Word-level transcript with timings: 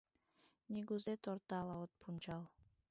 Нигузе 0.71 1.13
тортала 1.23 1.75
от 1.83 1.91
пунчал 1.99 2.41